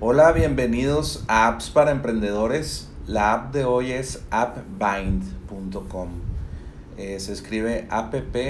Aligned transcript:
Hola, 0.00 0.32
bienvenidos 0.32 1.24
a 1.28 1.46
Apps 1.46 1.70
para 1.70 1.92
Emprendedores. 1.92 2.90
La 3.06 3.32
app 3.32 3.54
de 3.54 3.64
hoy 3.64 3.92
es 3.92 4.24
appbind.com. 4.32 6.08
Eh, 6.98 7.20
se 7.20 7.32
escribe 7.32 7.86
appbind.com. 7.90 8.40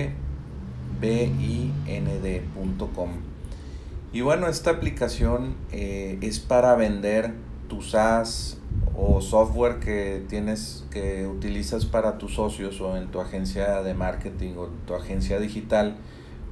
Y 4.14 4.22
bueno, 4.22 4.46
esta 4.46 4.70
aplicación 4.70 5.56
eh, 5.70 6.18
es 6.22 6.40
para 6.40 6.74
vender 6.76 7.34
tus 7.68 7.90
SaaS 7.90 8.56
o 8.96 9.20
software 9.20 9.80
que 9.80 10.24
tienes 10.26 10.86
que 10.90 11.26
utilizas 11.26 11.84
para 11.84 12.16
tus 12.16 12.36
socios 12.36 12.80
o 12.80 12.96
en 12.96 13.08
tu 13.08 13.20
agencia 13.20 13.82
de 13.82 13.92
marketing 13.92 14.54
o 14.56 14.68
tu 14.86 14.94
agencia 14.94 15.38
digital. 15.38 15.98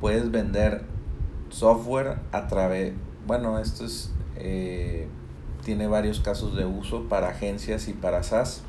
Puedes 0.03 0.31
vender 0.31 0.83
software 1.49 2.19
a 2.31 2.47
través, 2.47 2.93
bueno, 3.27 3.59
esto 3.59 3.87
es, 3.87 4.13
eh, 4.43 5.07
tiene 5.65 5.87
varios 5.87 6.21
casos 6.21 6.57
de 6.57 6.65
uso 6.65 7.09
para 7.09 7.29
agencias 7.29 7.87
y 7.89 7.93
para 7.93 8.23
SaaS, 8.23 8.63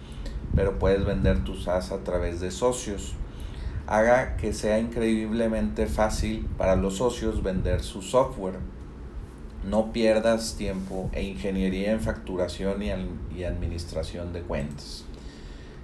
pero 0.55 0.77
puedes 0.77 1.03
vender 1.03 1.43
tus 1.43 1.63
SaaS 1.63 1.91
a 1.91 2.03
través 2.03 2.39
de 2.39 2.51
socios. 2.51 3.15
Haga 3.87 4.37
que 4.37 4.53
sea 4.53 4.79
increíblemente 4.79 5.87
fácil 5.87 6.47
para 6.57 6.75
los 6.75 6.97
socios 6.97 7.41
vender 7.41 7.81
su 7.81 8.01
software. 8.01 8.59
No 9.67 9.91
pierdas 9.91 10.55
tiempo 10.55 11.09
e 11.13 11.23
ingeniería 11.23 11.91
en 11.91 11.99
facturación 11.99 12.83
y, 12.83 12.91
y 13.35 13.43
administración 13.43 14.31
de 14.31 14.41
cuentas. 14.41 15.05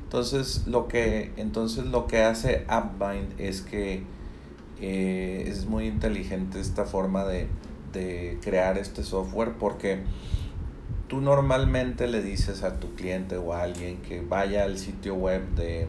Entonces 0.03 0.67
lo 0.67 0.87
que, 0.87 1.33
entonces 1.37 1.85
lo 1.85 2.07
que 2.07 2.21
hace 2.23 2.65
AppBind 2.67 3.39
es 3.39 3.61
que 3.61 4.03
eh, 4.81 5.45
es 5.47 5.65
muy 5.65 5.87
inteligente 5.87 6.59
esta 6.59 6.85
forma 6.85 7.25
de, 7.25 7.47
crear 8.41 8.77
este 8.77 9.03
software 9.03 9.53
porque 9.59 9.99
tú 11.07 11.21
normalmente 11.21 12.07
le 12.07 12.21
dices 12.21 12.63
a 12.63 12.79
tu 12.79 12.95
cliente 12.95 13.37
o 13.37 13.53
a 13.53 13.63
alguien 13.63 13.97
que 13.97 14.21
vaya 14.21 14.63
al 14.63 14.77
sitio 14.77 15.15
web 15.15 15.43
de, 15.55 15.87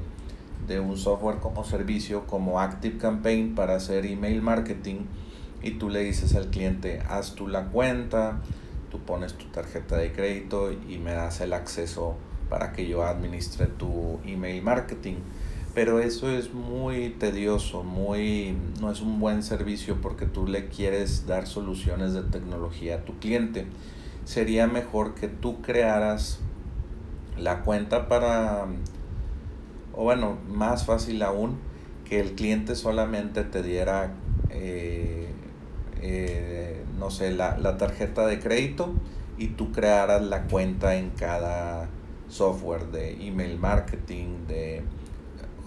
de 0.67 0.81
un 0.81 0.97
software 0.97 1.39
como 1.39 1.65
servicio 1.65 2.27
como 2.27 2.61
ActiveCampaign 2.61 3.55
para 3.55 3.77
hacer 3.77 4.07
email 4.07 4.43
marketing 4.43 5.07
y 5.63 5.73
tú 5.73 5.91
le 5.91 6.01
dices 6.01 6.35
al 6.35 6.49
cliente 6.49 7.03
haz 7.09 7.35
tú 7.35 7.49
la 7.49 7.67
cuenta, 7.67 8.41
tú 8.91 9.01
pones 9.01 9.35
tu 9.35 9.47
tarjeta 9.47 9.97
de 9.97 10.13
crédito 10.13 10.73
y 10.73 10.99
me 10.99 11.13
das 11.13 11.41
el 11.41 11.53
acceso 11.53 12.17
para 12.49 12.73
que 12.73 12.89
yo 12.89 13.05
administre 13.05 13.67
tu 13.67 14.19
email 14.25 14.63
marketing 14.63 15.17
pero 15.75 16.01
eso 16.01 16.29
es 16.31 16.53
muy 16.53 17.11
tedioso, 17.11 17.83
muy 17.83 18.57
no 18.81 18.91
es 18.91 19.01
un 19.01 19.21
buen 19.21 19.43
servicio 19.43 20.01
porque 20.01 20.27
tú 20.27 20.47
le 20.47 20.69
quieres 20.69 21.27
dar 21.27 21.47
soluciones 21.47 22.13
de 22.13 22.23
tecnología 22.23 22.97
a 22.97 23.05
tu 23.05 23.19
cliente. 23.19 23.67
Sería 24.25 24.67
mejor 24.67 25.15
que 25.15 25.29
tú 25.29 25.63
crearas 25.63 26.41
la 27.39 27.63
cuenta 27.63 28.09
para 28.09 28.67
o 29.93 30.05
bueno, 30.05 30.39
más 30.49 30.87
fácil 30.87 31.23
aún 31.23 31.59
que 32.05 32.21
el 32.21 32.35
cliente 32.35 32.75
solamente 32.75 33.45
te 33.45 33.63
diera 33.63 34.15
eh, 34.51 35.29
eh, 36.03 36.83
no 36.99 37.11
sé, 37.11 37.31
la, 37.33 37.59
la 37.59 37.77
tarjeta 37.77 38.27
de 38.27 38.41
crédito 38.41 38.93
y 39.39 39.49
tú 39.49 39.73
crearas 39.73 40.23
la 40.23 40.45
cuenta 40.45 40.97
en 40.97 41.11
cada 41.11 41.89
software 42.29 42.87
de 42.89 43.27
email 43.27 43.59
marketing, 43.59 44.47
de 44.47 44.83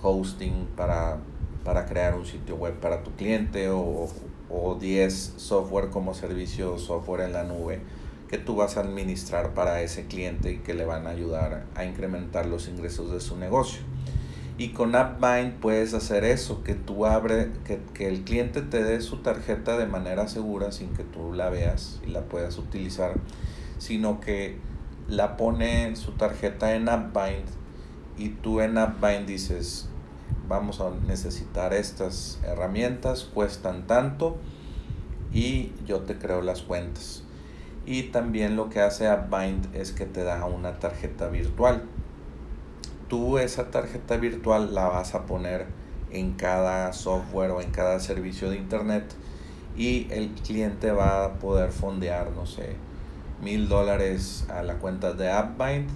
hosting 0.04 0.68
para, 0.76 1.18
para 1.64 1.86
crear 1.86 2.16
un 2.16 2.26
sitio 2.26 2.56
web 2.56 2.76
para 2.80 3.04
tu 3.04 3.12
cliente 3.12 3.70
o, 3.70 4.10
o 4.50 4.76
10 4.76 5.34
software 5.38 5.90
como 5.90 6.14
servicio 6.14 6.78
software 6.78 7.22
en 7.22 7.34
la 7.34 7.44
nube 7.44 7.82
que 8.34 8.38
tú 8.40 8.56
vas 8.56 8.78
a 8.78 8.82
administrar 8.82 9.54
para 9.54 9.82
ese 9.82 10.08
cliente 10.08 10.54
y 10.54 10.58
que 10.58 10.74
le 10.74 10.86
van 10.86 11.06
a 11.06 11.12
ayudar 11.12 11.66
a 11.76 11.86
incrementar 11.86 12.48
los 12.48 12.68
ingresos 12.68 13.12
de 13.12 13.20
su 13.20 13.38
negocio. 13.38 13.82
Y 14.58 14.70
con 14.70 14.96
AppBind 14.96 15.60
puedes 15.60 15.94
hacer 15.94 16.24
eso, 16.24 16.64
que 16.64 16.74
tú 16.74 17.06
abre, 17.06 17.52
que, 17.64 17.80
que, 17.94 18.08
el 18.08 18.24
cliente 18.24 18.64
te 18.64 18.84
dé 18.84 19.02
su 19.02 19.18
tarjeta 19.18 19.78
de 19.78 19.86
manera 19.86 20.28
segura 20.28 20.72
sin 20.72 20.90
que 20.96 21.04
tú 21.04 21.32
la 21.34 21.52
veas 21.52 22.02
y 22.08 22.10
la 22.10 22.22
puedas 22.22 22.58
utilizar, 22.58 23.14
sino 23.78 24.20
que 24.20 24.58
la 25.08 25.38
pone 25.38 25.96
su 25.96 26.14
tarjeta 26.14 26.74
en 26.74 26.90
AppBind 26.90 27.46
y 28.18 28.30
tú 28.30 28.62
en 28.62 28.80
AppBind 28.80 29.28
dices, 29.28 29.90
vamos 30.48 30.82
a 30.82 30.92
necesitar 31.08 31.74
estas 31.74 32.40
herramientas, 32.44 33.30
cuestan 33.34 33.88
tanto 33.88 34.38
y 35.32 35.72
yo 35.86 36.02
te 36.02 36.18
creo 36.18 36.42
las 36.42 36.62
cuentas. 36.62 37.24
Y 37.86 38.04
también 38.04 38.56
lo 38.56 38.70
que 38.70 38.82
hace 38.82 39.08
AppBind 39.08 39.76
es 39.76 39.92
que 39.92 40.06
te 40.06 40.24
da 40.24 40.46
una 40.46 40.80
tarjeta 40.80 41.28
virtual. 41.28 41.84
Tú 43.10 43.38
esa 43.38 43.72
tarjeta 43.72 44.18
virtual 44.18 44.74
la 44.74 44.88
vas 44.88 45.16
a 45.16 45.26
poner 45.26 45.68
en 46.12 46.34
cada 46.34 46.94
software 46.94 47.52
o 47.52 47.62
en 47.62 47.72
cada 47.72 48.00
servicio 48.00 48.50
de 48.50 48.58
internet 48.58 49.14
y 49.76 50.08
el 50.12 50.30
cliente 50.30 50.92
va 50.92 51.26
a 51.26 51.34
poder 51.40 51.72
fondear, 51.72 52.32
no 52.32 52.46
sé, 52.46 52.76
mil 53.42 53.68
dólares 53.68 54.46
a 54.50 54.64
la 54.64 54.76
cuenta 54.76 55.14
de 55.14 55.32
AppBind 55.32 55.90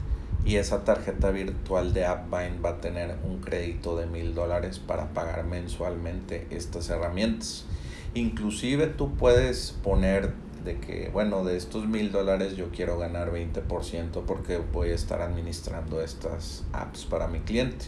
y 0.48 0.56
esa 0.56 0.86
tarjeta 0.86 1.30
virtual 1.32 1.94
de 1.94 2.06
AppBind 2.06 2.64
va 2.64 2.70
a 2.70 2.78
tener 2.80 3.18
un 3.26 3.42
crédito 3.42 3.98
de 3.98 4.06
mil 4.06 4.34
dólares 4.34 4.80
para 4.80 5.10
pagar 5.10 5.44
mensualmente 5.44 6.48
estas 6.52 6.90
herramientas. 6.90 7.66
Inclusive 8.14 8.88
tú 8.88 9.14
puedes 9.16 9.72
poner 9.84 10.32
de 10.64 10.80
que, 10.80 11.10
bueno, 11.10 11.44
de 11.44 11.58
estos 11.58 11.86
mil 11.86 12.14
dólares 12.14 12.56
yo 12.56 12.70
quiero 12.70 12.98
ganar 12.98 13.34
20% 13.34 14.24
porque 14.26 14.62
voy 14.72 14.92
a 14.92 14.96
estar 14.96 15.22
administrando 15.22 16.02
estas 16.02 16.64
apps 16.72 17.04
para 17.04 17.28
mi 17.28 17.42
cliente. 17.42 17.88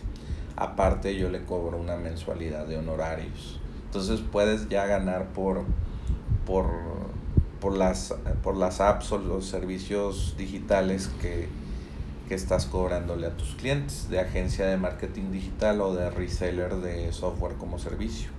Aparte 0.58 1.16
yo 1.16 1.30
le 1.30 1.46
cobro 1.46 1.78
una 1.78 1.96
mensualidad 1.96 2.68
de 2.68 2.78
honorarios. 2.78 3.62
Entonces 3.86 4.20
puedes 4.20 4.68
ya 4.68 4.86
ganar 4.86 5.30
por, 5.30 5.64
por, 6.46 6.70
por, 7.62 7.78
las, 7.78 8.14
por 8.44 8.58
las 8.58 8.82
apps 8.82 9.14
o 9.14 9.18
los 9.18 9.46
servicios 9.46 10.36
digitales 10.38 11.10
que, 11.22 11.48
que 12.30 12.36
estás 12.36 12.68
cobrándole 12.68 13.26
a 13.26 13.36
tus 13.36 13.56
clientes 13.56 14.08
de 14.08 14.20
agencia 14.20 14.68
de 14.68 14.78
marketing 14.78 15.32
digital 15.32 15.82
o 15.82 15.96
de 15.96 16.12
reseller 16.12 16.76
de 16.76 17.12
software 17.12 17.56
como 17.56 17.80
servicio. 17.80 18.30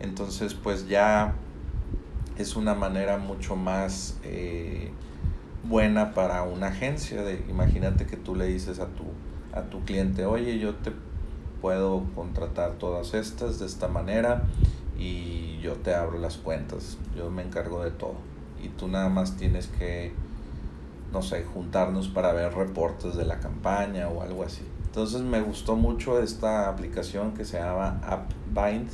Entonces 0.00 0.54
pues 0.54 0.88
ya 0.88 1.34
es 2.38 2.56
una 2.56 2.74
manera 2.74 3.18
mucho 3.18 3.56
más 3.56 4.18
eh, 4.24 4.90
buena 5.68 6.14
para 6.14 6.42
una 6.44 6.68
agencia. 6.68 7.22
De, 7.22 7.44
imagínate 7.50 8.06
que 8.06 8.16
tú 8.16 8.34
le 8.34 8.46
dices 8.46 8.80
a 8.80 8.86
tu, 8.86 9.04
a 9.52 9.64
tu 9.64 9.84
cliente, 9.84 10.24
oye, 10.24 10.58
yo 10.58 10.76
te 10.76 10.90
puedo 11.60 12.06
contratar 12.14 12.78
todas 12.78 13.12
estas 13.12 13.58
de 13.58 13.66
esta 13.66 13.88
manera 13.88 14.44
y 14.98 15.58
yo 15.60 15.74
te 15.74 15.94
abro 15.94 16.18
las 16.18 16.38
cuentas, 16.38 16.96
yo 17.14 17.30
me 17.30 17.42
encargo 17.42 17.84
de 17.84 17.90
todo. 17.90 18.16
Y 18.62 18.68
tú 18.68 18.88
nada 18.88 19.10
más 19.10 19.36
tienes 19.36 19.66
que 19.66 20.12
no 21.12 21.22
sé, 21.22 21.44
juntarnos 21.44 22.08
para 22.08 22.32
ver 22.32 22.54
reportes 22.54 23.16
de 23.16 23.24
la 23.24 23.40
campaña 23.40 24.08
o 24.08 24.22
algo 24.22 24.44
así. 24.44 24.62
Entonces 24.84 25.22
me 25.22 25.40
gustó 25.40 25.76
mucho 25.76 26.20
esta 26.20 26.68
aplicación 26.68 27.32
que 27.34 27.44
se 27.44 27.58
llama 27.58 28.00
AppBind 28.04 28.90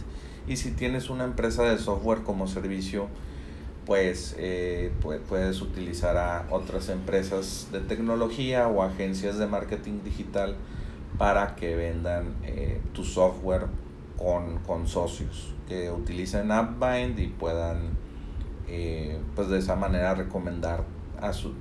y 0.46 0.56
si 0.56 0.72
tienes 0.72 1.10
una 1.10 1.24
empresa 1.24 1.64
de 1.64 1.78
software 1.78 2.22
como 2.22 2.46
servicio, 2.46 3.08
pues, 3.84 4.34
eh, 4.38 4.92
puedes 5.28 5.62
utilizar 5.62 6.16
a 6.16 6.46
otras 6.50 6.88
empresas 6.88 7.68
de 7.72 7.80
tecnología 7.80 8.68
o 8.68 8.82
agencias 8.82 9.38
de 9.38 9.46
marketing 9.46 10.02
digital 10.04 10.56
para 11.18 11.54
que 11.56 11.76
vendan 11.76 12.34
eh, 12.44 12.80
tu 12.92 13.04
software 13.04 13.66
con, 14.16 14.58
con, 14.58 14.86
socios 14.86 15.54
que 15.68 15.90
utilicen 15.90 16.50
AppBind 16.50 17.18
y 17.18 17.28
puedan 17.28 17.90
eh, 18.68 19.18
pues 19.34 19.48
de 19.48 19.58
esa 19.58 19.76
manera 19.76 20.14
recomendar 20.14 20.84
a, 21.20 21.32
su, 21.32 21.54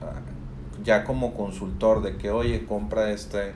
ya 0.85 1.03
como 1.03 1.33
consultor 1.33 2.01
de 2.01 2.15
que, 2.15 2.29
oye, 2.31 2.65
compra 2.65 3.11
este 3.11 3.53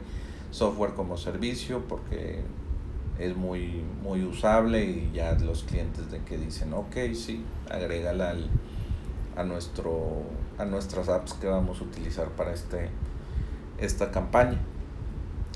software 0.51 0.93
como 0.95 1.15
servicio 1.15 1.83
porque 1.87 2.41
es 3.19 3.35
muy, 3.35 3.83
muy 4.01 4.23
usable 4.23 4.83
y 4.83 5.11
ya 5.13 5.33
los 5.33 5.63
clientes 5.63 6.09
de 6.09 6.19
que 6.23 6.37
dicen, 6.37 6.73
ok, 6.73 6.95
sí, 7.13 7.45
agrégala 7.69 8.31
al, 8.31 8.49
a, 9.35 9.43
nuestro, 9.43 10.23
a 10.57 10.65
nuestras 10.65 11.07
apps 11.07 11.33
que 11.33 11.47
vamos 11.47 11.81
a 11.81 11.83
utilizar 11.83 12.29
para 12.29 12.53
este, 12.53 12.89
esta 13.77 14.09
campaña. 14.11 14.57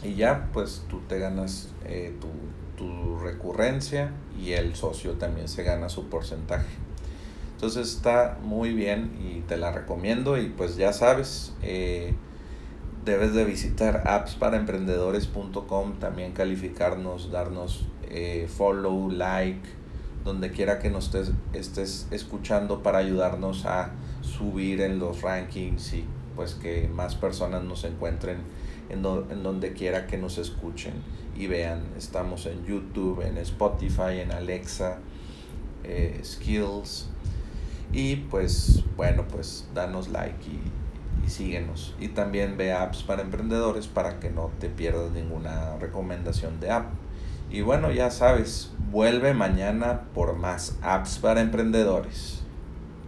Y 0.03 0.15
ya, 0.15 0.49
pues 0.53 0.85
tú 0.89 0.99
te 1.07 1.17
ganas 1.17 1.69
eh, 1.85 2.15
tu, 2.19 2.27
tu 2.77 3.17
recurrencia 3.19 4.11
y 4.37 4.51
el 4.51 4.75
socio 4.75 5.13
también 5.13 5.47
se 5.47 5.63
gana 5.63 5.89
su 5.89 6.09
porcentaje. 6.09 6.82
Entonces 7.63 7.95
está 7.95 8.39
muy 8.43 8.73
bien 8.73 9.13
y 9.23 9.39
te 9.47 9.55
la 9.55 9.71
recomiendo 9.71 10.37
y 10.37 10.49
pues 10.49 10.75
ya 10.75 10.91
sabes, 10.91 11.53
eh, 11.61 12.13
debes 13.05 13.33
de 13.33 13.45
visitar 13.45 14.03
appsparaemprendedores.com, 14.05 15.93
también 15.97 16.33
calificarnos, 16.33 17.31
darnos 17.31 17.85
eh, 18.09 18.49
follow, 18.53 19.09
like, 19.09 19.61
donde 20.25 20.51
quiera 20.51 20.79
que 20.79 20.89
nos 20.89 21.05
estés, 21.05 21.31
estés 21.53 22.07
escuchando 22.11 22.83
para 22.83 22.97
ayudarnos 22.97 23.65
a 23.65 23.93
subir 24.19 24.81
en 24.81 24.99
los 24.99 25.21
rankings 25.21 25.93
y 25.93 26.05
pues 26.35 26.55
que 26.55 26.89
más 26.89 27.15
personas 27.15 27.63
nos 27.63 27.85
encuentren 27.85 28.39
en, 28.89 29.05
en 29.05 29.41
donde 29.41 29.71
quiera 29.71 30.05
que 30.05 30.17
nos 30.17 30.37
escuchen 30.37 30.95
y 31.33 31.47
vean. 31.47 31.85
Estamos 31.97 32.45
en 32.45 32.65
YouTube, 32.65 33.21
en 33.21 33.37
Spotify, 33.37 34.19
en 34.19 34.33
Alexa, 34.33 34.97
eh, 35.85 36.19
Skills. 36.25 37.07
Y 37.93 38.15
pues 38.15 38.83
bueno, 38.97 39.25
pues 39.27 39.67
danos 39.73 40.09
like 40.09 40.45
y, 40.45 40.59
y 41.25 41.29
síguenos. 41.29 41.95
Y 41.99 42.09
también 42.09 42.57
ve 42.57 42.73
apps 42.73 43.03
para 43.03 43.21
emprendedores 43.21 43.87
para 43.87 44.19
que 44.19 44.29
no 44.29 44.51
te 44.59 44.69
pierdas 44.69 45.11
ninguna 45.11 45.77
recomendación 45.77 46.59
de 46.59 46.71
app. 46.71 46.87
Y 47.49 47.61
bueno, 47.61 47.91
ya 47.91 48.09
sabes, 48.09 48.73
vuelve 48.91 49.33
mañana 49.35 50.05
por 50.15 50.35
más 50.35 50.77
apps 50.81 51.19
para 51.19 51.41
emprendedores. 51.41 52.42